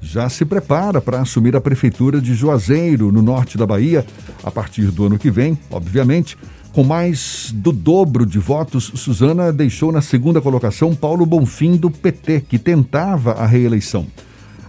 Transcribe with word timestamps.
já 0.00 0.30
se 0.30 0.46
prepara 0.46 0.98
para 0.98 1.20
assumir 1.20 1.54
a 1.54 1.60
prefeitura 1.60 2.22
de 2.22 2.34
Juazeiro, 2.34 3.12
no 3.12 3.20
norte 3.20 3.58
da 3.58 3.66
Bahia, 3.66 4.06
a 4.42 4.50
partir 4.50 4.90
do 4.90 5.04
ano 5.04 5.18
que 5.18 5.30
vem, 5.30 5.58
obviamente. 5.70 6.38
Com 6.72 6.82
mais 6.82 7.52
do 7.54 7.70
dobro 7.70 8.24
de 8.24 8.38
votos, 8.38 8.92
Suzana 8.94 9.52
deixou 9.52 9.92
na 9.92 10.00
segunda 10.00 10.40
colocação 10.40 10.94
Paulo 10.94 11.26
Bonfim, 11.26 11.76
do 11.76 11.90
PT, 11.90 12.44
que 12.48 12.58
tentava 12.58 13.32
a 13.32 13.46
reeleição. 13.46 14.06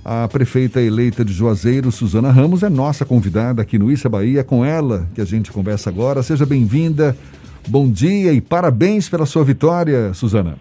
A 0.03 0.27
prefeita 0.27 0.81
eleita 0.81 1.23
de 1.23 1.31
Juazeiro, 1.31 1.93
Suzana 1.93 2.29
Ramos, 2.29 2.61
é 2.61 2.69
nossa 2.69 3.05
convidada 3.05 3.61
aqui 3.61 3.79
no 3.79 3.89
Issa 3.89 4.09
Bahia. 4.09 4.43
Com 4.43 4.65
ela 4.65 5.07
que 5.15 5.21
a 5.21 5.25
gente 5.25 5.49
conversa 5.49 5.89
agora. 5.89 6.21
Seja 6.21 6.45
bem-vinda. 6.45 7.15
Bom 7.67 7.89
dia 7.89 8.33
e 8.33 8.41
parabéns 8.41 9.09
pela 9.09 9.25
sua 9.25 9.43
vitória, 9.43 10.13
Suzana. 10.13 10.57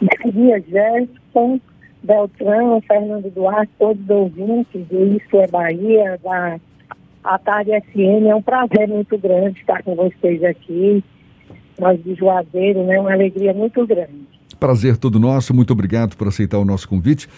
Bom 0.00 0.30
dia, 0.30 0.62
Gerson, 0.68 1.60
Beltrão, 2.02 2.80
Fernando 2.86 3.30
Duarte, 3.30 3.72
todos 3.78 4.02
os 4.04 4.10
ouvintes 4.10 4.86
do 4.86 5.16
Isso 5.16 5.36
é 5.36 5.46
Bahia, 5.48 6.18
da 6.22 6.60
a 7.24 7.38
Tarde 7.38 7.70
FM. 7.80 8.26
É 8.28 8.34
um 8.34 8.42
prazer 8.42 8.88
muito 8.88 9.18
grande 9.18 9.58
estar 9.60 9.82
com 9.82 9.94
vocês 9.94 10.42
aqui. 10.44 11.02
Nós 11.78 12.02
de 12.02 12.14
Juazeiro, 12.14 12.84
né? 12.84 12.98
Uma 12.98 13.12
alegria 13.12 13.52
muito 13.52 13.86
grande. 13.86 14.26
Prazer 14.58 14.96
todo 14.96 15.20
nosso. 15.20 15.54
Muito 15.54 15.72
obrigado 15.72 16.16
por 16.16 16.26
aceitar 16.26 16.58
o 16.58 16.64
nosso 16.64 16.88
convite. 16.88 17.28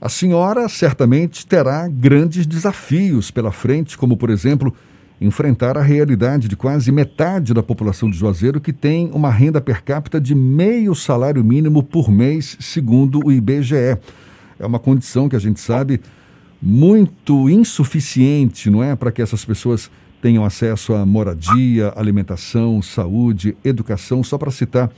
A 0.00 0.08
senhora 0.08 0.68
certamente 0.68 1.46
terá 1.46 1.86
grandes 1.88 2.46
desafios 2.46 3.30
pela 3.30 3.52
frente, 3.52 3.96
como, 3.96 4.16
por 4.16 4.30
exemplo, 4.30 4.74
enfrentar 5.20 5.76
a 5.76 5.82
realidade 5.82 6.48
de 6.48 6.56
quase 6.56 6.90
metade 6.90 7.52
da 7.52 7.62
população 7.62 8.10
de 8.10 8.16
Juazeiro 8.16 8.60
que 8.60 8.72
tem 8.72 9.10
uma 9.12 9.30
renda 9.30 9.60
per 9.60 9.84
capita 9.84 10.20
de 10.20 10.34
meio 10.34 10.94
salário 10.94 11.44
mínimo 11.44 11.82
por 11.82 12.10
mês, 12.10 12.56
segundo 12.58 13.20
o 13.24 13.30
IBGE. 13.30 13.98
É 14.58 14.66
uma 14.66 14.78
condição 14.78 15.28
que 15.28 15.36
a 15.36 15.40
gente 15.40 15.60
sabe 15.60 16.00
muito 16.60 17.50
insuficiente, 17.50 18.70
não 18.70 18.82
é, 18.82 18.96
para 18.96 19.12
que 19.12 19.20
essas 19.20 19.44
pessoas 19.44 19.90
tenham 20.22 20.44
acesso 20.44 20.94
a 20.94 21.04
moradia, 21.04 21.92
alimentação, 21.96 22.80
saúde, 22.82 23.56
educação, 23.64 24.22
só 24.22 24.36
para 24.36 24.50
citar 24.50 24.90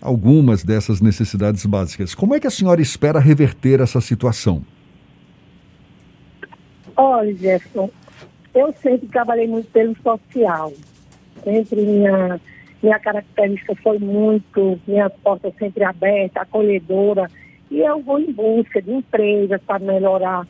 algumas 0.00 0.62
dessas 0.62 1.00
necessidades 1.00 1.64
básicas. 1.66 2.14
Como 2.14 2.34
é 2.34 2.40
que 2.40 2.46
a 2.46 2.50
senhora 2.50 2.80
espera 2.80 3.18
reverter 3.18 3.80
essa 3.80 4.00
situação? 4.00 4.62
Olha, 6.96 7.34
Jefferson, 7.34 7.90
eu 8.58 8.72
sempre 8.82 9.06
trabalhei 9.08 9.46
muito 9.46 9.70
pelo 9.70 9.96
social. 10.02 10.72
Sempre 11.44 11.82
minha, 11.82 12.40
minha 12.82 12.98
característica 12.98 13.74
foi 13.76 13.98
muito, 13.98 14.78
minha 14.86 15.08
porta 15.10 15.52
sempre 15.58 15.84
aberta, 15.84 16.40
acolhedora. 16.40 17.30
E 17.70 17.80
eu 17.80 18.00
vou 18.00 18.18
em 18.18 18.32
busca 18.32 18.80
de 18.80 18.92
empresas 18.92 19.60
para 19.62 19.78
melhorar 19.78 20.46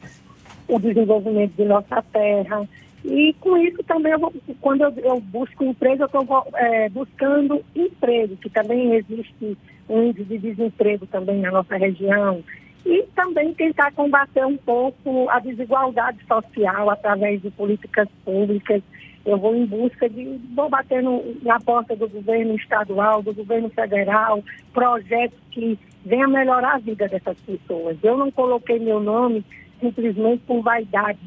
o 0.68 0.78
desenvolvimento 0.78 1.54
de 1.56 1.64
nossa 1.64 2.02
terra. 2.12 2.68
E 3.04 3.34
com 3.40 3.56
isso 3.56 3.82
também, 3.84 4.12
eu 4.12 4.18
vou, 4.18 4.32
quando 4.60 4.82
eu, 4.82 4.92
eu, 5.02 5.20
busco 5.20 5.64
emprego, 5.64 6.02
eu 6.02 6.06
estou 6.06 6.46
é, 6.54 6.88
buscando 6.88 7.64
emprego, 7.74 8.36
que 8.36 8.50
também 8.50 8.94
existe 8.94 9.56
um 9.88 10.04
índice 10.04 10.24
de 10.24 10.38
desemprego 10.38 11.06
também 11.06 11.40
na 11.40 11.50
nossa 11.50 11.76
região. 11.76 12.42
E 12.88 13.02
também 13.14 13.52
tentar 13.52 13.92
combater 13.92 14.46
um 14.46 14.56
pouco 14.56 15.28
a 15.28 15.38
desigualdade 15.40 16.24
social 16.26 16.88
através 16.88 17.42
de 17.42 17.50
políticas 17.50 18.08
públicas. 18.24 18.82
Eu 19.26 19.36
vou 19.36 19.54
em 19.54 19.66
busca 19.66 20.08
de, 20.08 20.40
vou 20.56 20.70
bater 20.70 21.02
no, 21.02 21.22
na 21.42 21.60
porta 21.60 21.94
do 21.94 22.08
governo 22.08 22.54
estadual, 22.54 23.22
do 23.22 23.34
governo 23.34 23.68
federal, 23.68 24.42
projetos 24.72 25.38
que 25.50 25.78
venham 26.02 26.30
melhorar 26.30 26.76
a 26.76 26.78
vida 26.78 27.06
dessas 27.06 27.38
pessoas. 27.40 27.98
Eu 28.02 28.16
não 28.16 28.30
coloquei 28.30 28.78
meu 28.78 29.00
nome 29.00 29.44
simplesmente 29.78 30.42
por 30.46 30.62
vaidade 30.62 31.18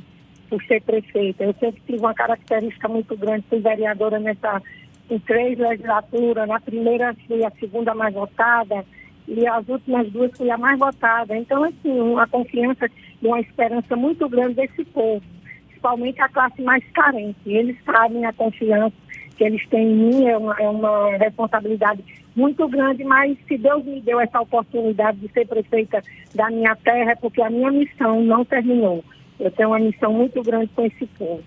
por 0.50 0.64
ser 0.64 0.82
prefeita. 0.82 1.44
Eu 1.44 1.54
sempre 1.60 1.80
tive 1.86 2.00
uma 2.00 2.16
característica 2.16 2.88
muito 2.88 3.16
grande, 3.16 3.46
fui 3.48 3.60
vereadora 3.60 4.18
nessa, 4.18 4.64
em 5.12 5.20
três 5.20 5.60
legislaturas. 5.60 6.48
Na 6.48 6.60
primeira 6.60 7.16
fui 7.28 7.46
a 7.46 7.52
segunda 7.52 7.94
mais 7.94 8.16
votada 8.16 8.84
e 9.28 9.48
as 9.48 9.68
últimas 9.68 10.10
duas 10.12 10.32
fui 10.38 10.50
a 10.50 10.58
mais 10.58 10.78
votada. 10.80 11.36
Então, 11.36 11.64
assim, 11.64 12.00
uma 12.00 12.28
confiança 12.28 12.90
e 13.22 13.28
uma 13.28 13.40
esperança 13.40 13.96
muito 13.96 14.28
grande 14.28 14.56
desse 14.56 14.84
povo, 14.86 15.22
principalmente 15.68 16.22
a 16.22 16.30
classe 16.30 16.62
mais 16.62 16.84
carente. 16.94 17.40
Eles 17.46 17.78
sabem 17.86 18.26
a 18.26 18.34
confiança 18.34 18.96
que 19.38 19.44
eles 19.44 19.66
têm 19.70 19.92
em 19.92 19.96
mim, 19.96 20.28
é 20.28 20.38
uma, 20.38 20.56
é 20.60 20.70
uma 20.70 21.18
responsabilidade 21.18 22.04
muito 22.36 22.68
grande, 22.68 23.04
mas 23.04 23.38
se 23.48 23.58
Deus 23.58 23.84
me 23.84 24.02
deu 24.02 24.20
essa 24.20 24.40
oportunidade 24.40 25.18
de 25.20 25.32
ser 25.32 25.48
prefeita 25.48 26.02
da 26.34 26.50
minha 26.50 26.76
terra, 26.76 27.12
é 27.12 27.16
porque 27.16 27.42
a 27.42 27.50
minha 27.50 27.72
missão 27.72 28.24
não 28.24 28.46
terminou. 28.46 29.04
Eu 29.40 29.52
tenho 29.52 29.70
uma 29.70 29.80
missão 29.80 30.14
muito 30.14 30.42
grande 30.44 30.70
com 30.76 30.86
esse 30.86 31.06
povo. 31.18 31.44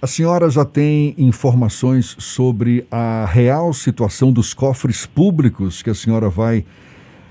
A 0.00 0.06
senhora 0.06 0.48
já 0.48 0.64
tem 0.64 1.14
informações 1.18 2.16
sobre 2.20 2.86
a 2.90 3.24
real 3.26 3.72
situação 3.72 4.32
dos 4.32 4.54
cofres 4.54 5.06
públicos 5.06 5.82
que 5.82 5.90
a 5.90 5.94
senhora 5.94 6.28
vai 6.28 6.64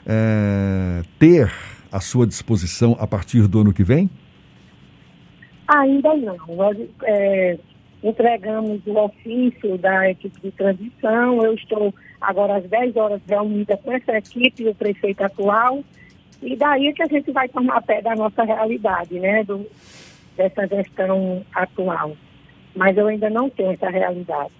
é, 0.07 1.01
ter 1.19 1.51
à 1.91 1.99
sua 1.99 2.25
disposição 2.25 2.95
a 2.99 3.05
partir 3.05 3.47
do 3.47 3.59
ano 3.59 3.73
que 3.73 3.83
vem? 3.83 4.09
Ainda 5.67 6.13
não. 6.15 6.37
Nós 6.55 6.77
é, 7.03 7.59
entregamos 8.01 8.81
o 8.87 8.97
ofício 8.97 9.77
da 9.77 10.09
equipe 10.09 10.39
de 10.41 10.51
transição. 10.51 11.43
Eu 11.43 11.53
estou 11.53 11.93
agora 12.21 12.57
às 12.57 12.63
10 12.63 12.95
horas 12.95 13.21
reunida 13.27 13.75
com 13.77 13.91
essa 13.91 14.17
equipe 14.17 14.63
e 14.63 14.69
o 14.69 14.75
prefeito 14.75 15.23
atual. 15.23 15.83
E 16.41 16.55
daí 16.55 16.87
é 16.87 16.93
que 16.93 17.03
a 17.03 17.07
gente 17.07 17.31
vai 17.31 17.49
tomar 17.49 17.81
pé 17.81 18.01
da 18.01 18.15
nossa 18.15 18.43
realidade, 18.43 19.19
né? 19.19 19.43
Do, 19.43 19.65
dessa 20.37 20.67
gestão 20.67 21.43
atual. 21.53 22.15
Mas 22.75 22.95
eu 22.95 23.07
ainda 23.07 23.29
não 23.29 23.49
tenho 23.49 23.71
essa 23.71 23.89
realidade. 23.89 24.51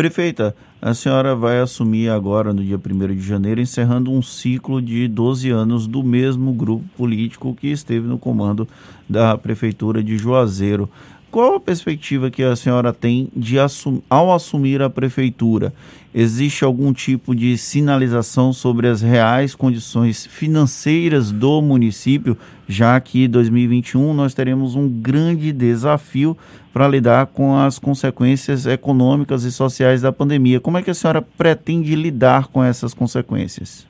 Prefeita, 0.00 0.56
a 0.80 0.94
senhora 0.94 1.36
vai 1.36 1.60
assumir 1.60 2.08
agora, 2.08 2.54
no 2.54 2.64
dia 2.64 2.78
1 2.78 3.14
de 3.14 3.20
janeiro, 3.20 3.60
encerrando 3.60 4.10
um 4.10 4.22
ciclo 4.22 4.80
de 4.80 5.06
12 5.06 5.50
anos 5.50 5.86
do 5.86 6.02
mesmo 6.02 6.54
grupo 6.54 6.86
político 6.96 7.54
que 7.54 7.66
esteve 7.66 8.08
no 8.08 8.18
comando 8.18 8.66
da 9.06 9.36
Prefeitura 9.36 10.02
de 10.02 10.16
Juazeiro. 10.16 10.88
Qual 11.30 11.54
a 11.54 11.60
perspectiva 11.60 12.28
que 12.28 12.42
a 12.42 12.56
senhora 12.56 12.92
tem 12.92 13.28
de 13.36 13.56
assum 13.56 14.02
ao 14.10 14.32
assumir 14.32 14.82
a 14.82 14.90
prefeitura? 14.90 15.72
Existe 16.12 16.64
algum 16.64 16.92
tipo 16.92 17.36
de 17.36 17.56
sinalização 17.56 18.52
sobre 18.52 18.88
as 18.88 19.00
reais 19.00 19.54
condições 19.54 20.26
financeiras 20.26 21.30
do 21.30 21.62
município, 21.62 22.36
já 22.66 22.98
que 23.00 23.26
em 23.26 23.28
2021 23.28 24.12
nós 24.12 24.34
teremos 24.34 24.74
um 24.74 24.88
grande 24.88 25.52
desafio 25.52 26.36
para 26.72 26.88
lidar 26.88 27.26
com 27.26 27.56
as 27.56 27.78
consequências 27.78 28.66
econômicas 28.66 29.44
e 29.44 29.52
sociais 29.52 30.02
da 30.02 30.10
pandemia. 30.10 30.58
Como 30.58 30.78
é 30.78 30.82
que 30.82 30.90
a 30.90 30.94
senhora 30.94 31.22
pretende 31.22 31.94
lidar 31.94 32.48
com 32.48 32.62
essas 32.64 32.92
consequências? 32.92 33.86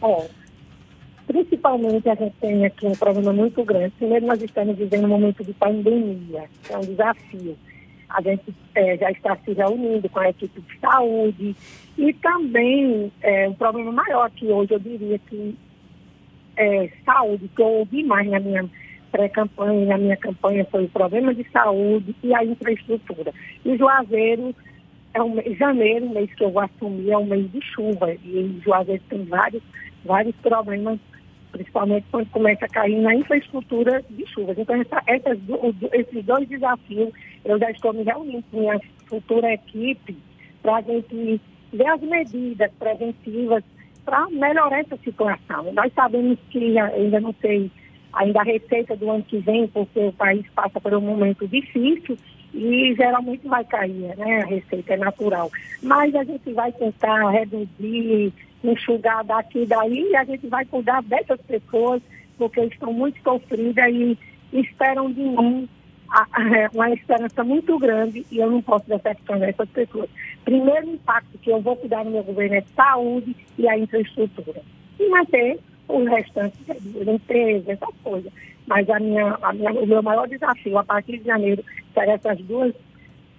É, 0.00 0.28
Principalmente 1.26 2.08
a 2.08 2.14
gente 2.14 2.34
tem 2.40 2.64
aqui 2.64 2.86
um 2.86 2.92
problema 2.92 3.32
muito 3.32 3.64
grande. 3.64 3.94
Primeiro, 3.98 4.26
nós 4.26 4.42
estamos 4.42 4.76
vivendo 4.76 5.04
um 5.04 5.08
momento 5.08 5.42
de 5.42 5.52
pandemia, 5.54 6.44
que 6.62 6.72
é 6.72 6.78
um 6.78 6.82
desafio. 6.82 7.56
A 8.10 8.20
gente 8.20 8.54
é, 8.74 8.96
já 8.96 9.10
está 9.10 9.36
se 9.36 9.52
reunindo 9.52 10.08
com 10.08 10.20
a 10.20 10.28
equipe 10.28 10.60
de 10.60 10.78
saúde 10.78 11.56
e 11.96 12.12
também 12.14 13.10
é, 13.22 13.48
um 13.48 13.54
problema 13.54 13.90
maior 13.90 14.30
que 14.30 14.46
hoje 14.46 14.72
eu 14.72 14.78
diria 14.78 15.18
que 15.18 15.56
é, 16.56 16.90
saúde, 17.04 17.48
que 17.48 17.62
eu 17.62 17.66
ouvi 17.66 18.04
mais 18.04 18.28
na 18.28 18.38
minha 18.38 18.68
pré-campanha, 19.10 19.86
na 19.86 19.98
minha 19.98 20.16
campanha 20.16 20.66
foi 20.70 20.84
o 20.84 20.88
problema 20.88 21.34
de 21.34 21.48
saúde 21.50 22.14
e 22.22 22.34
a 22.34 22.44
infraestrutura. 22.44 23.32
E 23.64 23.76
Juazeiro 23.76 24.54
é 25.14 25.22
um 25.22 25.34
mês, 25.34 25.56
janeiro, 25.56 26.10
mês 26.10 26.32
que 26.34 26.44
eu 26.44 26.50
vou 26.50 26.62
assumir, 26.62 27.10
é 27.10 27.18
um 27.18 27.26
mês 27.26 27.50
de 27.50 27.60
chuva. 27.62 28.12
E 28.12 28.60
Juazeiro 28.64 29.02
tem 29.08 29.24
vários, 29.24 29.62
vários 30.04 30.34
problemas 30.36 30.98
principalmente 31.54 32.06
quando 32.10 32.28
começa 32.30 32.64
a 32.64 32.68
cair 32.68 33.00
na 33.00 33.14
infraestrutura 33.14 34.04
de 34.10 34.26
chuvas. 34.26 34.58
Então, 34.58 34.74
essa, 34.74 35.00
essas, 35.06 35.38
esses 35.92 36.24
dois 36.24 36.48
desafios, 36.48 37.12
eu 37.44 37.58
já 37.60 37.70
estou 37.70 37.92
me 37.92 38.02
reunindo 38.02 38.44
com 38.50 38.58
minha 38.58 38.80
futura 39.06 39.54
equipe 39.54 40.16
para 40.60 40.76
a 40.76 40.82
gente 40.82 41.40
ver 41.72 41.86
as 41.86 42.00
medidas 42.00 42.72
preventivas 42.76 43.62
para 44.04 44.28
melhorar 44.30 44.80
essa 44.80 44.96
situação. 44.96 45.72
Nós 45.72 45.92
sabemos 45.94 46.38
que 46.50 46.76
ainda 46.76 47.20
não 47.20 47.34
sei 47.40 47.70
ainda 48.12 48.40
a 48.40 48.44
receita 48.44 48.96
do 48.96 49.08
ano 49.10 49.22
que 49.22 49.38
vem, 49.38 49.68
porque 49.68 50.00
o 50.00 50.12
país 50.12 50.44
passa 50.56 50.80
por 50.80 50.92
um 50.92 51.00
momento 51.00 51.46
difícil 51.46 52.16
e 52.52 52.94
geralmente 52.96 53.46
vai 53.46 53.64
cair, 53.64 54.16
né? 54.16 54.42
A 54.42 54.46
receita 54.46 54.94
é 54.94 54.96
natural. 54.96 55.50
Mas 55.82 56.14
a 56.14 56.24
gente 56.24 56.52
vai 56.52 56.72
tentar 56.72 57.30
reduzir 57.30 58.32
enxugar 58.64 59.24
daqui 59.24 59.62
e 59.62 59.66
daí 59.66 60.10
e 60.10 60.16
a 60.16 60.24
gente 60.24 60.46
vai 60.46 60.64
cuidar 60.64 61.02
dessas 61.02 61.40
pessoas 61.42 62.02
porque 62.36 62.60
estão 62.64 62.92
muito 62.92 63.20
sofridas 63.22 63.92
e 63.92 64.18
esperam 64.52 65.12
de 65.12 65.20
mim 65.20 65.68
uma 66.72 66.90
esperança 66.90 67.42
muito 67.42 67.78
grande 67.78 68.24
e 68.30 68.38
eu 68.38 68.50
não 68.50 68.62
posso 68.62 68.86
decepcionar 68.88 69.48
essas 69.48 69.68
pessoas. 69.70 70.08
Primeiro 70.44 70.90
impacto 70.90 71.38
que 71.38 71.50
eu 71.50 71.60
vou 71.60 71.76
cuidar 71.76 72.04
no 72.04 72.12
meu 72.12 72.22
governo 72.22 72.56
é 72.56 72.64
saúde 72.76 73.34
e 73.58 73.68
a 73.68 73.76
infraestrutura. 73.76 74.62
E 74.98 75.08
manter 75.08 75.58
o 75.88 76.04
restante 76.04 76.56
da 76.64 77.12
empresa, 77.12 77.72
essas 77.72 77.94
coisas. 78.02 78.32
Mas 78.66 78.88
a 78.88 78.98
minha, 78.98 79.36
a 79.42 79.52
minha, 79.52 79.72
o 79.72 79.86
meu 79.86 80.02
maior 80.02 80.28
desafio 80.28 80.78
a 80.78 80.84
partir 80.84 81.18
de 81.18 81.24
janeiro 81.24 81.64
será 81.92 82.12
essas 82.12 82.38
duas, 82.38 82.72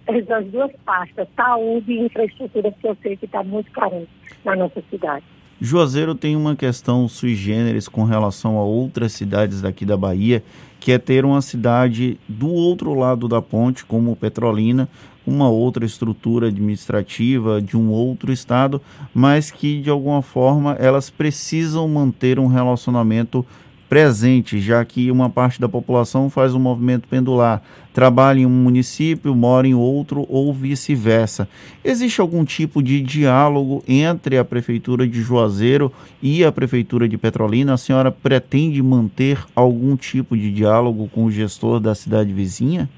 essas 0.07 0.45
duas 0.47 0.71
pastas, 0.85 1.27
saúde 1.35 1.91
e 1.91 2.05
infraestrutura, 2.05 2.71
que 2.71 2.87
eu 2.87 2.97
sei 3.01 3.17
que 3.17 3.25
está 3.25 3.43
muito 3.43 3.71
carente 3.71 4.09
na 4.43 4.55
nossa 4.55 4.81
cidade. 4.89 5.23
Juazeiro 5.59 6.13
tem 6.13 6.35
uma 6.35 6.55
questão 6.55 7.07
sui 7.07 7.33
generis 7.33 7.87
com 7.87 8.03
relação 8.03 8.57
a 8.57 8.63
outras 8.63 9.13
cidades 9.13 9.61
daqui 9.61 9.85
da 9.85 9.95
Bahia, 9.95 10.43
que 10.79 10.91
é 10.91 10.99
ter 10.99 11.23
uma 11.23 11.41
cidade 11.41 12.19
do 12.27 12.49
outro 12.49 12.93
lado 12.93 13.27
da 13.27 13.41
ponte, 13.41 13.85
como 13.85 14.15
Petrolina, 14.15 14.89
uma 15.25 15.49
outra 15.49 15.85
estrutura 15.85 16.47
administrativa 16.47 17.61
de 17.61 17.75
um 17.75 17.89
outro 17.89 18.31
estado, 18.31 18.81
mas 19.13 19.49
que 19.49 19.81
de 19.81 19.89
alguma 19.89 20.21
forma 20.21 20.73
elas 20.73 21.09
precisam 21.09 21.87
manter 21.87 22.37
um 22.37 22.47
relacionamento 22.47 23.45
presente, 23.95 24.59
já 24.59 24.83
que 24.83 25.09
uma 25.09 25.29
parte 25.29 25.61
da 25.61 25.69
população 25.69 26.29
faz 26.29 26.53
um 26.53 26.59
movimento 26.59 27.07
pendular, 27.07 27.61
trabalha 27.93 28.39
em 28.39 28.45
um 28.45 28.49
município, 28.49 29.33
mora 29.33 29.65
em 29.65 29.73
outro 29.73 30.25
ou 30.27 30.53
vice-versa. 30.53 31.47
Existe 31.81 32.19
algum 32.19 32.43
tipo 32.43 32.83
de 32.83 32.99
diálogo 32.99 33.81
entre 33.87 34.37
a 34.37 34.43
prefeitura 34.43 35.07
de 35.07 35.21
Juazeiro 35.21 35.93
e 36.21 36.43
a 36.43 36.51
prefeitura 36.51 37.07
de 37.07 37.17
Petrolina? 37.17 37.75
A 37.75 37.77
senhora 37.77 38.11
pretende 38.11 38.83
manter 38.83 39.41
algum 39.55 39.95
tipo 39.95 40.35
de 40.35 40.51
diálogo 40.51 41.07
com 41.07 41.23
o 41.23 41.31
gestor 41.31 41.79
da 41.79 41.95
cidade 41.95 42.33
vizinha? 42.33 42.89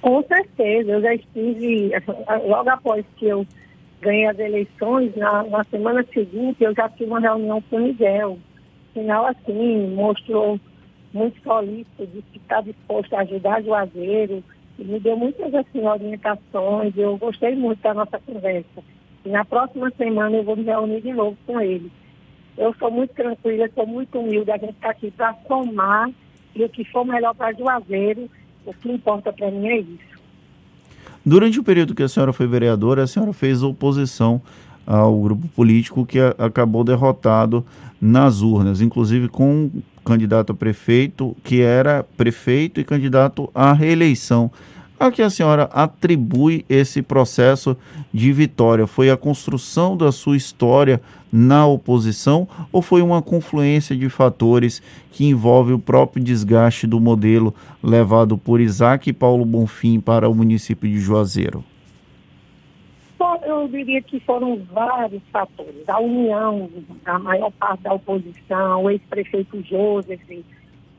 Com 0.00 0.22
certeza, 0.22 0.92
eu 0.92 1.02
já 1.02 1.14
estive, 1.14 1.92
logo 2.48 2.70
após 2.70 3.04
que 3.14 3.26
eu 3.26 3.46
ganhei 4.00 4.26
as 4.26 4.38
eleições, 4.38 5.14
na, 5.16 5.42
na 5.42 5.64
semana 5.64 6.02
seguinte 6.14 6.64
eu 6.64 6.74
já 6.74 6.88
tive 6.88 7.10
uma 7.10 7.20
reunião 7.20 7.62
com 7.68 7.76
o 7.76 7.80
Miguel. 7.80 8.38
Sinal 8.92 9.26
assim, 9.26 9.94
mostrou 9.94 10.58
muito 11.12 11.40
solícito, 11.42 12.06
disse 12.06 12.26
que 12.32 12.38
está 12.38 12.60
disposto 12.60 13.14
a 13.14 13.20
ajudar 13.20 13.62
Juazeiro, 13.62 14.42
e 14.78 14.84
me 14.84 14.98
deu 15.00 15.16
muitas 15.16 15.54
assim, 15.54 15.86
orientações, 15.86 16.96
eu 16.96 17.16
gostei 17.18 17.54
muito 17.54 17.82
da 17.82 17.94
nossa 17.94 18.18
conversa. 18.20 18.82
E 19.24 19.28
na 19.28 19.44
próxima 19.44 19.90
semana 19.96 20.36
eu 20.36 20.44
vou 20.44 20.56
me 20.56 20.64
reunir 20.64 21.02
de 21.02 21.12
novo 21.12 21.36
com 21.46 21.60
ele. 21.60 21.90
Eu 22.56 22.74
sou 22.78 22.90
muito 22.90 23.14
tranquila, 23.14 23.68
sou 23.74 23.86
muito 23.86 24.18
humilde, 24.18 24.50
a 24.50 24.56
gente 24.56 24.72
está 24.72 24.90
aqui 24.90 25.10
para 25.10 25.34
somar 25.46 26.10
e 26.54 26.64
o 26.64 26.68
que 26.68 26.84
for 26.84 27.04
melhor 27.04 27.34
para 27.34 27.52
Juazeiro 27.52 28.28
o 28.64 28.74
que 28.74 28.90
importa 28.90 29.32
para 29.32 29.50
mim 29.50 29.68
é 29.68 29.78
isso. 29.78 30.20
Durante 31.24 31.58
o 31.58 31.64
período 31.64 31.94
que 31.94 32.02
a 32.02 32.08
senhora 32.08 32.32
foi 32.32 32.46
vereadora, 32.46 33.02
a 33.02 33.06
senhora 33.06 33.32
fez 33.32 33.62
oposição 33.62 34.40
ao 34.86 35.20
grupo 35.20 35.48
político 35.48 36.06
que 36.06 36.18
a, 36.18 36.34
acabou 36.38 36.84
derrotado 36.84 37.64
nas 38.00 38.40
urnas, 38.40 38.80
inclusive 38.80 39.28
com 39.28 39.64
um 39.64 39.70
candidato 40.04 40.52
a 40.52 40.54
prefeito 40.54 41.36
que 41.44 41.60
era 41.60 42.04
prefeito 42.16 42.80
e 42.80 42.84
candidato 42.84 43.50
à 43.54 43.72
reeleição. 43.72 44.50
A 44.98 45.10
que 45.10 45.22
a 45.22 45.30
senhora 45.30 45.62
atribui 45.72 46.64
esse 46.68 47.00
processo 47.00 47.74
de 48.12 48.32
vitória? 48.32 48.86
Foi 48.86 49.08
a 49.08 49.16
construção 49.16 49.96
da 49.96 50.12
sua 50.12 50.36
história 50.36 51.00
na 51.32 51.66
oposição 51.66 52.46
ou 52.70 52.82
foi 52.82 53.00
uma 53.00 53.22
confluência 53.22 53.96
de 53.96 54.10
fatores 54.10 54.82
que 55.10 55.24
envolve 55.24 55.72
o 55.72 55.78
próprio 55.78 56.22
desgaste 56.22 56.86
do 56.86 57.00
modelo 57.00 57.54
levado 57.82 58.36
por 58.36 58.60
Isaac 58.60 59.08
e 59.08 59.12
Paulo 59.14 59.46
Bonfim 59.46 60.00
para 60.00 60.28
o 60.28 60.34
município 60.34 60.86
de 60.86 61.00
Juazeiro? 61.00 61.64
Eu 63.42 63.68
diria 63.68 64.00
que 64.00 64.18
foram 64.20 64.56
vários 64.72 65.22
fatores. 65.30 65.86
A 65.88 66.00
união 66.00 66.70
da 67.04 67.18
maior 67.18 67.50
parte 67.52 67.82
da 67.82 67.92
oposição, 67.92 68.84
o 68.84 68.90
ex-prefeito 68.90 69.62
Joseph, 69.62 70.44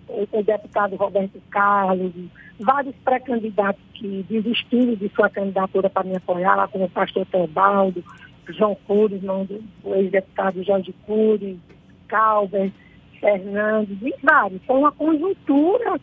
o 0.07 0.43
deputado 0.43 0.95
Roberto 0.95 1.41
Carlos, 1.49 2.11
vários 2.59 2.95
pré-candidatos 3.03 3.81
que 3.93 4.23
desistiram 4.29 4.93
de 4.93 5.09
sua 5.09 5.29
candidatura 5.29 5.89
para 5.89 6.03
me 6.03 6.15
apoiar, 6.15 6.55
lá 6.55 6.67
como 6.67 6.85
o 6.85 6.89
pastor 6.89 7.25
Teobaldo, 7.25 8.03
João 8.49 8.77
irmão 9.11 9.45
do 9.45 9.95
ex-deputado 9.95 10.63
Jorge 10.63 10.93
Cury, 11.05 11.59
Calber, 12.07 12.71
Fernandes, 13.19 13.97
e 14.01 14.13
vários. 14.21 14.61
Foi 14.65 14.77
uma 14.77 14.91
conjuntura 14.91 15.99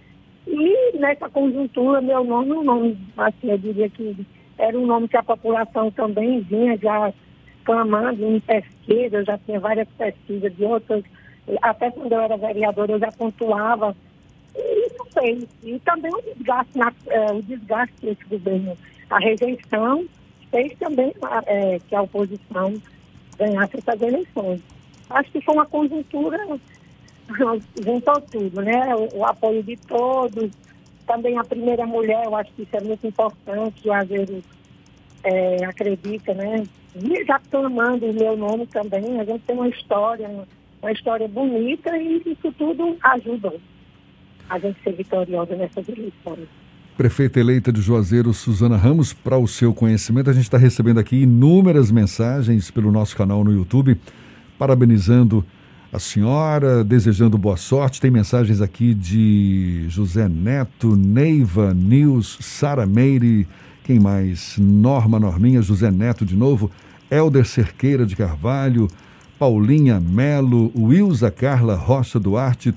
e 0.46 0.98
nessa 0.98 1.28
conjuntura 1.28 2.00
meu 2.00 2.24
nome, 2.24 2.52
um 2.52 2.64
nome, 2.64 2.98
assim, 3.18 3.50
eu 3.50 3.58
diria 3.58 3.88
que 3.90 4.16
era 4.58 4.78
um 4.78 4.86
nome 4.86 5.08
que 5.08 5.16
a 5.16 5.22
população 5.22 5.90
também 5.90 6.40
vinha 6.40 6.76
já 6.76 7.12
clamando 7.64 8.24
em 8.24 8.40
pesquisa, 8.40 9.18
eu 9.18 9.24
já 9.24 9.38
tinha 9.38 9.60
várias 9.60 9.88
pesquisas 9.96 10.54
de 10.56 10.64
outras, 10.64 11.04
até 11.62 11.90
quando 11.90 12.12
eu 12.12 12.20
era 12.20 12.36
vereadora 12.36 12.92
eu 12.92 12.98
já 12.98 13.12
pontuava 13.12 13.94
e 14.54 14.86
isso 14.86 15.04
fez. 15.12 15.46
E 15.62 15.78
também 15.80 16.12
o 16.12 16.22
desgaste, 16.22 16.76
na, 16.76 16.92
é, 17.06 17.32
o 17.32 17.42
desgaste 17.42 17.94
desse 18.02 18.24
governo, 18.24 18.76
a 19.10 19.18
rejeição 19.18 20.06
fez 20.50 20.72
também 20.78 21.12
é, 21.46 21.78
que 21.86 21.94
a 21.94 22.02
oposição 22.02 22.74
ganhasse 23.38 23.78
essas 23.78 24.02
eleições. 24.02 24.60
Acho 25.10 25.30
que 25.30 25.40
foi 25.40 25.54
uma 25.54 25.66
conjuntura, 25.66 26.38
juntou 27.84 28.20
tudo, 28.22 28.62
né? 28.62 28.94
O, 28.96 29.18
o, 29.18 29.24
apoio 29.24 29.62
de 29.62 29.76
todos, 29.76 30.50
também 31.08 31.38
a 31.38 31.42
primeira 31.42 31.86
mulher, 31.86 32.26
eu 32.26 32.36
acho 32.36 32.52
que 32.52 32.62
isso 32.62 32.76
é 32.76 32.80
muito 32.82 33.06
importante, 33.06 33.88
o 33.88 33.92
Azeiro 33.92 34.42
é, 35.24 35.64
acredita, 35.64 36.34
né? 36.34 36.62
E 36.94 37.24
já 37.24 37.40
clamando 37.50 38.06
o 38.06 38.14
meu 38.14 38.36
nome 38.36 38.66
também, 38.66 39.18
a 39.18 39.24
gente 39.24 39.40
tem 39.40 39.56
uma 39.56 39.68
história, 39.68 40.28
uma 40.82 40.92
história 40.92 41.26
bonita 41.26 41.96
e 41.96 42.22
isso 42.26 42.52
tudo 42.58 42.96
ajuda 43.02 43.54
a 44.50 44.58
gente 44.58 44.78
ser 44.82 44.92
vitoriosa 44.92 45.56
nessas 45.56 45.88
eleições. 45.88 46.48
Prefeita 46.96 47.38
eleita 47.38 47.72
de 47.72 47.80
Juazeiro, 47.80 48.34
Suzana 48.34 48.76
Ramos, 48.76 49.12
para 49.12 49.38
o 49.38 49.46
seu 49.46 49.72
conhecimento, 49.72 50.30
a 50.30 50.32
gente 50.32 50.44
está 50.44 50.58
recebendo 50.58 50.98
aqui 50.98 51.22
inúmeras 51.22 51.90
mensagens 51.90 52.70
pelo 52.70 52.90
nosso 52.90 53.16
canal 53.16 53.44
no 53.44 53.52
YouTube, 53.52 53.96
parabenizando 54.58 55.44
a 55.92 55.98
senhora, 55.98 56.84
desejando 56.84 57.38
boa 57.38 57.56
sorte. 57.56 58.00
Tem 58.00 58.10
mensagens 58.10 58.60
aqui 58.60 58.94
de 58.94 59.86
José 59.88 60.28
Neto, 60.28 60.94
Neiva, 60.94 61.72
Nils, 61.72 62.38
Sara 62.40 62.86
Meire, 62.86 63.46
quem 63.84 63.98
mais? 63.98 64.56
Norma 64.58 65.18
Norminha, 65.18 65.62
José 65.62 65.90
Neto 65.90 66.24
de 66.26 66.36
novo, 66.36 66.70
Helder 67.10 67.46
Cerqueira 67.46 68.04
de 68.04 68.14
Carvalho, 68.14 68.88
Paulinha 69.38 69.98
Melo, 69.98 70.70
Wilza 70.76 71.30
Carla 71.30 71.74
Rocha 71.74 72.20
Duarte, 72.20 72.74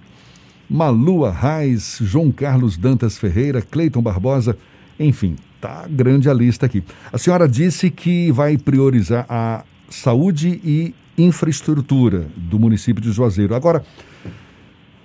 Malu 0.70 1.26
Arraes, 1.26 2.00
João 2.02 2.32
Carlos 2.32 2.78
Dantas 2.78 3.18
Ferreira, 3.18 3.62
Cleiton 3.62 4.02
Barbosa, 4.02 4.58
enfim, 4.98 5.36
tá 5.60 5.86
grande 5.90 6.30
a 6.30 6.34
lista 6.34 6.66
aqui. 6.66 6.82
A 7.12 7.18
senhora 7.18 7.46
disse 7.46 7.90
que 7.90 8.32
vai 8.32 8.58
priorizar 8.58 9.26
a 9.28 9.66
saúde 9.90 10.62
e 10.64 10.96
infraestrutura 11.18 12.28
do 12.36 12.60
município 12.60 13.02
de 13.02 13.12
Juazeiro. 13.12 13.56
Agora, 13.56 13.84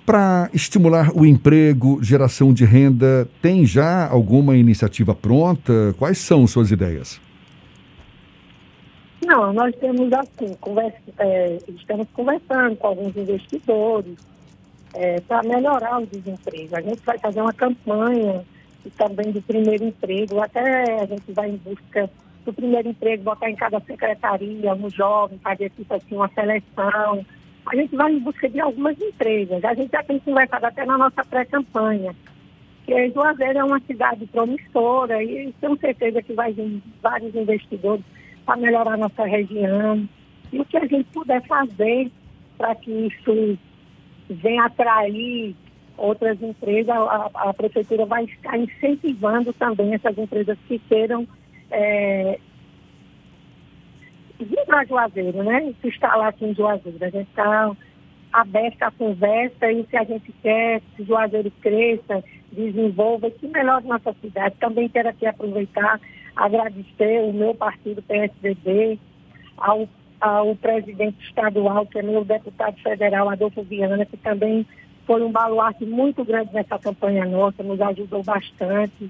para 0.05 0.49
estimular 0.53 1.11
o 1.13 1.25
emprego, 1.25 2.01
geração 2.01 2.53
de 2.53 2.63
renda, 2.63 3.27
tem 3.41 3.65
já 3.65 4.07
alguma 4.07 4.55
iniciativa 4.55 5.13
pronta? 5.13 5.93
Quais 5.97 6.17
são 6.17 6.47
suas 6.47 6.71
ideias? 6.71 7.19
Não, 9.25 9.51
nós 9.51 9.75
temos 9.75 10.11
assim, 10.13 10.55
conversa, 10.61 10.97
é, 11.19 11.57
estamos 11.67 12.07
conversando 12.13 12.77
com 12.77 12.87
alguns 12.87 13.17
investidores, 13.17 14.15
é, 14.93 15.19
para 15.19 15.43
melhorar 15.43 15.99
o 15.99 16.05
desemprego. 16.05 16.75
A 16.75 16.81
gente 16.81 17.01
vai 17.05 17.17
fazer 17.17 17.41
uma 17.41 17.51
campanha 17.51 18.45
também 18.97 19.31
do 19.31 19.41
primeiro 19.41 19.83
emprego, 19.83 20.41
até 20.41 21.01
a 21.01 21.05
gente 21.05 21.31
vai 21.33 21.49
em 21.49 21.57
busca 21.57 22.09
do 22.47 22.53
primeiro 22.53 22.87
emprego, 22.87 23.23
botar 23.23 23.49
em 23.49 23.55
cada 23.55 23.79
secretaria 23.81 24.73
um 24.73 24.89
jovem, 24.89 25.37
fazer 25.39 25.69
tipo 25.71 25.93
assim, 25.93 26.15
uma 26.15 26.29
seleção. 26.29 27.25
A 27.65 27.75
gente 27.75 27.93
vai 27.95 28.13
em 28.13 28.19
busca 28.19 28.47
de 28.47 28.59
algumas 28.61 28.99
empresas. 28.99 29.63
A 29.65 29.73
gente 29.73 29.91
já 29.91 30.01
tem 30.01 30.17
conversado 30.19 30.65
até 30.65 30.85
na 30.85 30.97
nossa 30.97 31.23
pré-campanha. 31.25 32.15
Que 32.85 33.09
Juazeiro 33.11 33.59
é 33.59 33.63
uma 33.65 33.81
cidade 33.81 34.25
promissora 34.27 35.21
e 35.21 35.53
tenho 35.59 35.77
certeza 35.77 36.21
que 36.21 36.33
vai 36.33 36.53
vir 36.53 36.81
vários 37.01 37.35
investidores 37.35 38.05
para 38.45 38.55
melhorar 38.55 38.93
a 38.93 38.97
nossa 38.97 39.25
região. 39.25 40.07
E 40.53 40.59
o 40.61 40.65
que 40.65 40.77
a 40.77 40.87
gente 40.87 41.03
puder 41.11 41.45
fazer 41.45 42.09
para 42.57 42.73
que 42.75 42.89
isso 42.91 43.57
vem 44.29 44.57
atrair 44.61 45.53
outras 45.97 46.41
empresas, 46.41 46.95
a, 46.95 47.29
a, 47.33 47.53
prefeitura 47.53 48.05
vai 48.05 48.23
estar 48.23 48.57
incentivando 48.57 49.51
também 49.51 49.93
essas 49.93 50.17
empresas 50.17 50.57
que 50.67 50.79
queiram 50.79 51.27
é, 51.71 52.39
vir 54.39 54.65
para 54.65 54.85
Juazeiro, 54.85 55.43
né? 55.43 55.73
Se 55.81 55.87
instalar 55.87 56.29
aqui 56.29 56.45
em 56.45 56.55
Juazeiro. 56.55 56.97
A 57.01 57.09
gente 57.09 57.29
está 57.29 57.71
aberta 58.31 58.87
à 58.87 58.91
conversa 58.91 59.71
e 59.71 59.85
se 59.85 59.97
a 59.97 60.03
gente 60.03 60.31
quer 60.43 60.81
que 60.95 61.03
Juazeiro 61.03 61.51
cresça, 61.61 62.23
desenvolva, 62.51 63.31
que 63.31 63.47
melhor 63.47 63.81
nossa 63.83 64.13
cidade. 64.21 64.55
Também 64.59 64.89
quero 64.89 65.09
aqui 65.09 65.25
aproveitar, 65.25 65.99
agradecer 66.35 67.21
o 67.23 67.33
meu 67.33 67.55
partido 67.55 68.01
PSDB, 68.01 68.99
ao, 69.57 69.87
ao 70.21 70.55
presidente 70.55 71.17
estadual, 71.25 71.85
que 71.85 71.99
é 71.99 72.03
meu 72.03 72.23
deputado 72.23 72.77
federal, 72.81 73.29
Adolfo 73.29 73.63
Viana, 73.63 74.05
que 74.05 74.17
também 74.17 74.65
foi 75.05 75.23
um 75.23 75.31
baluarte 75.31 75.85
muito 75.85 76.23
grande 76.23 76.53
nessa 76.53 76.77
campanha 76.77 77.25
nossa, 77.25 77.63
nos 77.63 77.79
ajudou 77.81 78.23
bastante. 78.23 79.09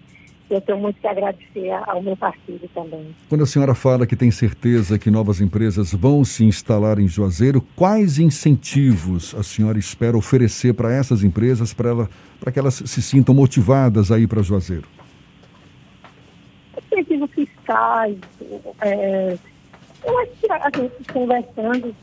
Eu 0.50 0.62
tenho 0.62 0.78
muito 0.78 1.00
que 1.02 1.08
agradecer 1.08 1.72
ao 1.72 2.02
meu 2.02 2.16
partido 2.16 2.70
também. 2.74 3.14
Quando 3.28 3.44
a 3.44 3.46
senhora 3.46 3.76
fala 3.76 4.08
que 4.08 4.16
tem 4.16 4.32
certeza 4.32 4.98
que 4.98 5.12
novas 5.12 5.42
empresas 5.42 5.94
vão 5.94 6.24
se 6.24 6.46
instalar 6.46 7.00
em 7.00 7.08
Juazeiro, 7.08 7.62
quais 7.76 8.18
incentivos 8.18 9.36
a 9.36 9.44
senhora 9.44 9.78
espera 9.78 10.18
oferecer 10.18 10.74
para 10.74 10.94
essas 10.94 11.22
empresas 11.22 11.74
para 11.74 11.90
ela, 11.90 12.10
que 12.52 12.60
elas 12.60 12.76
se 12.76 13.02
sintam 13.02 13.36
motivadas 13.36 14.10
a 14.10 14.18
ir 14.18 14.28
para 14.28 14.42
Juazeiro? 14.42 14.88
Incentivos 16.92 17.30
fiscais, 17.32 18.18
é, 18.82 19.38
eu 20.06 20.20
acho 20.20 20.32
que 20.40 20.52
a 20.52 20.72
gente 20.74 21.14
conversando, 21.14 21.96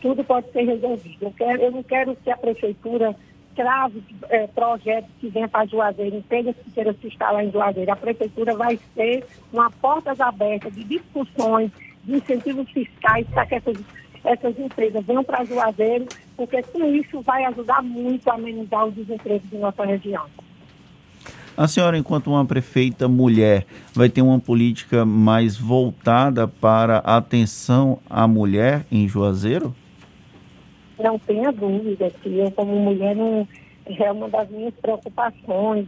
tudo 0.00 0.24
pode 0.24 0.50
ser 0.52 0.62
resolvido. 0.62 1.18
Eu, 1.20 1.32
quero, 1.32 1.62
eu 1.62 1.70
não 1.70 1.82
quero 1.82 2.16
que 2.16 2.30
a 2.30 2.36
prefeitura 2.38 3.14
trave 3.54 4.02
é, 4.28 4.46
projetos 4.46 5.10
que 5.20 5.28
venham 5.28 5.48
para 5.48 5.66
Juazeiro, 5.66 6.16
empresas 6.16 6.54
que 6.56 6.70
queiram 6.70 6.94
se 7.00 7.06
instalar 7.06 7.44
em 7.44 7.50
Juazeiro. 7.50 7.92
A 7.92 7.96
prefeitura 7.96 8.54
vai 8.56 8.78
ser 8.94 9.24
uma 9.52 9.70
portas 9.70 10.20
abertas 10.20 10.74
de 10.74 10.84
discussões, 10.84 11.70
de 12.04 12.16
incentivos 12.16 12.70
fiscais 12.70 13.26
para 13.28 13.46
que 13.46 13.54
essas, 13.54 13.76
essas 14.24 14.58
empresas 14.58 15.04
venham 15.04 15.24
para 15.24 15.44
Juazeiro, 15.44 16.06
porque 16.36 16.62
com 16.62 16.84
isso 16.94 17.20
vai 17.22 17.44
ajudar 17.44 17.82
muito 17.82 18.28
a 18.28 18.34
amenizar 18.34 18.86
os 18.86 18.94
desempregos 18.94 19.48
de 19.48 19.56
nossa 19.56 19.84
região. 19.84 20.26
A 21.54 21.68
senhora, 21.68 21.98
enquanto 21.98 22.28
uma 22.28 22.46
prefeita 22.46 23.06
mulher, 23.06 23.66
vai 23.94 24.08
ter 24.08 24.22
uma 24.22 24.40
política 24.40 25.04
mais 25.04 25.56
voltada 25.56 26.48
para 26.48 27.02
a 27.04 27.18
atenção 27.18 27.98
à 28.08 28.26
mulher 28.26 28.86
em 28.90 29.06
Juazeiro? 29.06 29.74
Não 31.02 31.18
tenha 31.18 31.52
dúvida 31.52 32.10
que 32.10 32.38
eu, 32.38 32.50
como 32.52 32.74
mulher, 32.76 33.14
não, 33.16 33.46
é 33.86 34.12
uma 34.12 34.28
das 34.28 34.48
minhas 34.50 34.74
preocupações. 34.74 35.86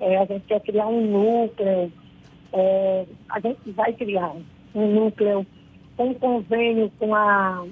É, 0.00 0.18
a 0.18 0.24
gente 0.24 0.44
quer 0.46 0.60
criar 0.60 0.86
um 0.86 1.00
núcleo, 1.00 1.92
é, 2.52 3.06
a 3.28 3.40
gente 3.40 3.70
vai 3.72 3.92
criar 3.92 4.32
um 4.74 4.86
núcleo 4.86 5.46
com 5.96 6.14
convênio 6.14 6.90
com 6.98 7.14
a, 7.14 7.66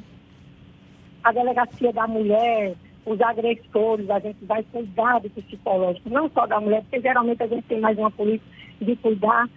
a 1.22 1.32
delegacia 1.32 1.92
da 1.92 2.06
mulher, 2.06 2.74
os 3.04 3.20
agressores, 3.20 4.10
a 4.10 4.18
gente 4.18 4.44
vai 4.44 4.64
cuidar 4.64 5.20
do 5.20 5.30
psicológico, 5.30 6.10
não 6.10 6.28
só 6.30 6.46
da 6.46 6.60
mulher, 6.60 6.82
porque 6.82 7.00
geralmente 7.00 7.42
a 7.42 7.46
gente 7.46 7.62
tem 7.62 7.80
mais 7.80 7.96
uma 7.96 8.10
política 8.10 8.50
de 8.80 8.96
cuidar 8.96 9.48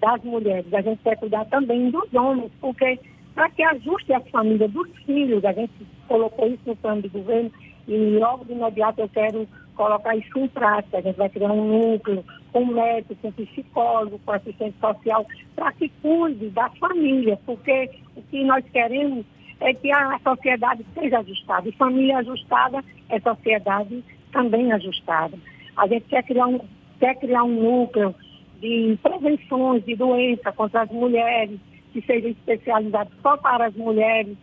das 0.00 0.22
mulheres, 0.24 0.74
a 0.74 0.80
gente 0.80 1.00
quer 1.02 1.16
cuidar 1.16 1.44
também 1.46 1.90
dos 1.90 2.12
homens, 2.12 2.50
porque 2.60 2.98
para 3.34 3.50
que 3.50 3.62
ajuste 3.62 4.12
a 4.12 4.20
família 4.20 4.68
dos 4.68 4.88
filhos. 5.04 5.44
A 5.44 5.52
gente 5.52 5.72
colocou 6.08 6.46
isso 6.48 6.62
no 6.66 6.76
plano 6.76 7.02
de 7.02 7.08
governo 7.08 7.50
e 7.86 8.18
logo 8.18 8.44
de 8.44 8.52
imediato 8.52 9.00
eu 9.00 9.08
quero 9.08 9.48
colocar 9.74 10.16
isso 10.16 10.38
em 10.38 10.48
prática. 10.48 10.98
A 10.98 11.00
gente 11.00 11.16
vai 11.16 11.28
criar 11.28 11.52
um 11.52 11.64
núcleo 11.66 12.24
com 12.52 12.66
médico, 12.66 13.16
com 13.16 13.32
psicólogo, 13.32 14.20
com 14.24 14.32
assistente 14.32 14.76
social, 14.78 15.26
para 15.54 15.72
que 15.72 15.88
cuide 16.02 16.50
da 16.50 16.68
família, 16.70 17.38
porque 17.46 17.90
o 18.16 18.22
que 18.22 18.44
nós 18.44 18.64
queremos 18.72 19.24
é 19.60 19.72
que 19.74 19.90
a 19.92 20.18
sociedade 20.22 20.84
seja 20.94 21.18
ajustada. 21.20 21.68
E 21.68 21.72
família 21.72 22.18
ajustada 22.18 22.84
é 23.08 23.20
sociedade 23.20 24.04
também 24.32 24.72
ajustada. 24.72 25.38
A 25.76 25.86
gente 25.86 26.06
quer 26.06 26.22
criar 26.24 26.46
um, 26.46 26.60
quer 26.98 27.14
criar 27.16 27.44
um 27.44 27.62
núcleo 27.62 28.14
de 28.60 28.98
prevenções 29.02 29.84
de 29.84 29.96
doença 29.96 30.52
contra 30.52 30.82
as 30.82 30.90
mulheres, 30.90 31.58
que 31.92 32.00
seja 32.02 32.28
especializado 32.28 33.10
só 33.22 33.36
para 33.36 33.66
as 33.66 33.74
mulheres. 33.74 34.36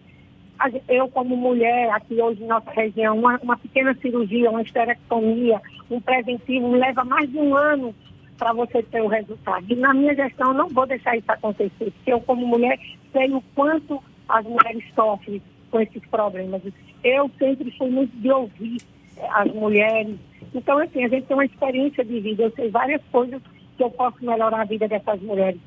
Eu, 0.87 1.07
como 1.09 1.37
mulher, 1.37 1.89
aqui 1.91 2.19
hoje 2.19 2.43
em 2.43 2.47
nossa 2.47 2.71
região, 2.71 3.17
uma, 3.17 3.37
uma 3.43 3.57
pequena 3.57 3.93
cirurgia, 3.95 4.49
uma 4.49 4.63
esterectomia, 4.63 5.61
um 5.89 6.01
preventivo, 6.01 6.71
leva 6.71 7.03
mais 7.03 7.29
de 7.29 7.37
um 7.37 7.55
ano 7.55 7.93
para 8.37 8.53
você 8.53 8.81
ter 8.83 9.01
o 9.01 9.07
resultado. 9.07 9.65
E 9.69 9.75
na 9.75 9.93
minha 9.93 10.15
gestão, 10.15 10.53
não 10.53 10.67
vou 10.67 10.85
deixar 10.87 11.15
isso 11.15 11.31
acontecer, 11.31 11.91
porque 11.91 12.11
eu, 12.11 12.19
como 12.21 12.45
mulher, 12.45 12.79
sei 13.11 13.31
o 13.31 13.41
quanto 13.53 14.01
as 14.29 14.45
mulheres 14.45 14.83
sofrem 14.95 15.41
com 15.71 15.79
esses 15.79 16.03
problemas. 16.07 16.61
Eu 17.03 17.29
sempre 17.37 17.71
fui 17.77 17.89
muito 17.89 18.15
de 18.17 18.31
ouvir 18.31 18.77
eh, 19.17 19.27
as 19.31 19.53
mulheres. 19.53 20.15
Então, 20.53 20.77
assim, 20.79 21.03
a 21.03 21.07
gente 21.07 21.25
tem 21.25 21.35
uma 21.35 21.45
experiência 21.45 22.03
de 22.03 22.19
vida. 22.19 22.43
Eu 22.43 22.51
sei 22.51 22.69
várias 22.69 23.01
coisas 23.11 23.41
que 23.75 23.83
eu 23.83 23.89
posso 23.91 24.17
melhorar 24.21 24.61
a 24.61 24.65
vida 24.65 24.87
dessas 24.87 25.21
mulheres. 25.21 25.59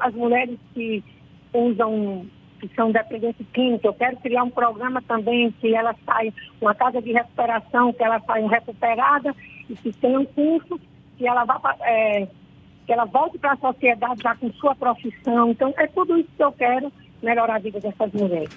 As 0.00 0.14
mulheres 0.14 0.58
que 0.72 1.02
usam, 1.52 2.26
que 2.60 2.68
são 2.74 2.90
dependentes 2.90 3.46
químicos. 3.52 3.84
Eu 3.84 3.94
quero 3.94 4.16
criar 4.18 4.44
um 4.44 4.50
programa 4.50 5.02
também 5.02 5.52
que 5.60 5.74
elas 5.74 5.96
saiam, 6.04 6.32
uma 6.60 6.74
casa 6.74 7.00
de 7.00 7.12
recuperação, 7.12 7.92
que 7.92 8.02
elas 8.02 8.24
saiam 8.24 8.46
recuperadas 8.46 9.34
e 9.68 9.74
que 9.74 9.92
tenham 9.92 10.22
um 10.22 10.26
curso, 10.26 10.80
que 11.16 11.26
ela 11.26 11.44
vá 11.44 11.60
é, 11.82 12.26
que 12.86 12.92
ela 12.92 13.04
volte 13.06 13.38
para 13.38 13.52
a 13.52 13.56
sociedade 13.56 14.22
já 14.22 14.34
com 14.34 14.52
sua 14.52 14.74
profissão. 14.74 15.50
Então, 15.50 15.72
é 15.78 15.86
tudo 15.86 16.18
isso 16.18 16.28
que 16.36 16.42
eu 16.42 16.52
quero 16.52 16.92
melhorar 17.22 17.56
a 17.56 17.58
vida 17.58 17.80
dessas 17.80 18.12
mulheres. 18.12 18.50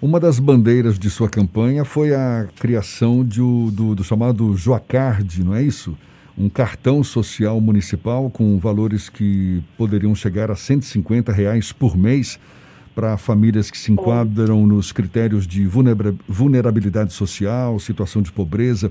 Uma 0.00 0.20
das 0.20 0.38
bandeiras 0.38 0.98
de 0.98 1.10
sua 1.10 1.28
campanha 1.28 1.84
foi 1.84 2.14
a 2.14 2.46
criação 2.60 3.24
de, 3.24 3.40
do, 3.40 3.94
do 3.94 4.04
chamado 4.04 4.54
Joacard, 4.56 5.42
não 5.42 5.54
é 5.54 5.62
isso? 5.62 5.96
Um 6.36 6.48
cartão 6.48 7.02
social 7.04 7.60
municipal 7.60 8.28
com 8.28 8.58
valores 8.58 9.08
que 9.08 9.62
poderiam 9.78 10.14
chegar 10.14 10.50
a 10.50 10.56
150 10.56 11.32
reais 11.32 11.72
por 11.72 11.96
mês 11.96 12.38
para 12.94 13.16
famílias 13.16 13.70
que 13.70 13.78
se 13.78 13.92
enquadram 13.92 14.66
nos 14.66 14.92
critérios 14.92 15.46
de 15.46 15.66
vulnerabilidade 16.28 17.12
social, 17.12 17.78
situação 17.78 18.22
de 18.22 18.30
pobreza, 18.30 18.90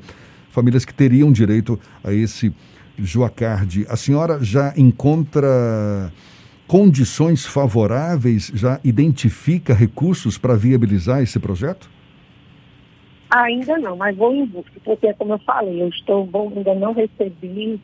famílias 0.52 0.84
que 0.84 0.94
teriam 0.94 1.32
direito 1.32 1.80
a 2.04 2.14
esse 2.14 2.54
Joacard. 2.98 3.86
A 3.90 3.96
senhora 3.96 4.44
já 4.44 4.74
encontra 4.78 6.12
condições 6.68 7.46
favoráveis, 7.46 8.52
já 8.54 8.80
identifica 8.84 9.74
recursos 9.74 10.38
para 10.38 10.56
viabilizar 10.56 11.22
esse 11.22 11.40
projeto? 11.40 11.90
Ainda 13.34 13.80
não, 13.80 13.96
mas 13.96 14.16
vou 14.16 14.32
em 14.32 14.46
busca, 14.46 14.80
porque 14.84 15.12
como 15.16 15.34
eu 15.34 15.40
falei, 15.40 15.82
eu 15.82 15.88
estou 15.88 16.24
bom, 16.24 16.52
ainda 16.56 16.76
não 16.76 16.94
recebi 16.94 17.82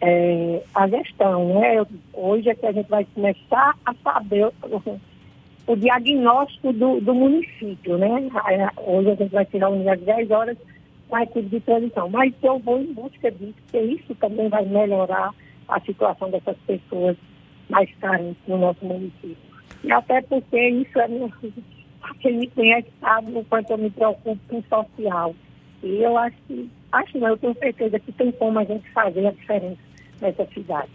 é, 0.00 0.62
a 0.74 0.88
gestão, 0.88 1.60
né? 1.60 1.84
hoje 2.14 2.48
é 2.48 2.54
que 2.54 2.64
a 2.64 2.72
gente 2.72 2.88
vai 2.88 3.06
começar 3.14 3.76
a 3.84 3.94
saber 4.02 4.46
o, 4.46 5.00
o 5.66 5.76
diagnóstico 5.76 6.72
do, 6.72 7.02
do, 7.02 7.14
município, 7.14 7.98
né? 7.98 8.30
Hoje 8.78 9.10
a 9.10 9.14
gente 9.14 9.30
vai 9.30 9.44
tirar 9.44 9.68
um 9.68 9.86
às 9.90 10.00
10 10.00 10.30
horas 10.30 10.56
com 11.06 11.16
a 11.16 11.22
equipe 11.22 11.50
de 11.50 11.60
transição. 11.60 12.08
Mas 12.08 12.32
eu 12.42 12.58
vou 12.58 12.80
em 12.80 12.90
busca 12.94 13.30
disso, 13.30 13.54
porque 13.64 13.80
isso 13.80 14.14
também 14.14 14.48
vai 14.48 14.64
melhorar 14.64 15.34
a 15.68 15.80
situação 15.80 16.30
dessas 16.30 16.56
pessoas 16.66 17.14
mais 17.68 17.90
carentes 18.00 18.40
no 18.46 18.56
nosso 18.56 18.82
município. 18.86 19.36
E 19.84 19.92
até 19.92 20.22
porque 20.22 20.58
isso 20.58 20.98
é 20.98 21.08
minha 21.08 21.30
quem 22.16 22.38
me 22.38 22.46
conhece 22.48 22.88
sabe 23.00 23.32
o 23.32 23.44
quanto 23.44 23.70
eu 23.70 23.78
me 23.78 23.90
preocupo 23.90 24.38
com 24.48 24.58
o 24.58 24.64
social. 24.68 25.34
E 25.82 26.02
eu 26.02 26.16
acho 26.18 26.36
que, 26.46 26.68
acho 26.92 27.18
não, 27.18 27.28
eu 27.28 27.36
tenho 27.36 27.54
certeza 27.58 27.98
que 27.98 28.12
tem 28.12 28.32
como 28.32 28.58
a 28.58 28.64
gente 28.64 28.90
fazer 28.90 29.26
a 29.26 29.30
diferença 29.30 29.78
nessa 30.20 30.46
cidade. 30.52 30.88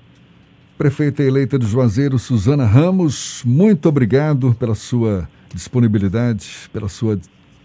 Prefeita 0.78 1.24
eleita 1.24 1.58
de 1.58 1.66
Juazeiro, 1.66 2.18
Suzana 2.18 2.66
Ramos, 2.66 3.44
muito 3.46 3.88
obrigado 3.88 4.54
pela 4.56 4.76
sua 4.76 5.30
disponibilidade, 5.54 6.68
pela 6.74 6.90
sua, 6.90 7.20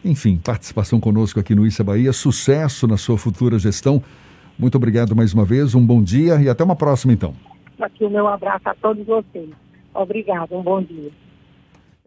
enfim, 0.05 0.37
participação 0.37 1.01
conosco 1.01 1.41
aqui 1.41 1.55
no 1.55 1.67
Issa 1.67 1.83
Bahia. 1.83 2.13
Sucesso 2.13 2.87
na 2.87 2.97
sua 2.97 3.17
futura 3.17 3.59
gestão. 3.59 4.03
Muito 4.59 4.77
obrigado 4.77 5.17
mais 5.17 5.33
uma 5.33 5.45
vez, 5.45 5.75
um 5.75 5.85
bom 5.85 6.03
dia 6.03 6.41
e 6.41 6.49
até 6.49 6.63
uma 6.63 6.77
próxima 6.77 7.13
então. 7.13 7.35
Aqui 7.81 8.05
o 8.05 8.11
meu 8.11 8.27
abraço 8.27 8.69
a 8.69 8.75
todos 8.75 9.07
vocês. 9.07 9.49
Obrigado, 9.95 10.55
um 10.55 10.63
bom 10.63 10.83
dia. 10.83 11.11